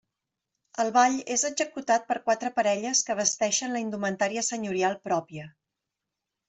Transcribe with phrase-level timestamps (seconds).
[0.83, 5.51] El ball és executat per quatre parelles que vesteixen la indumentària senyorial pròpia.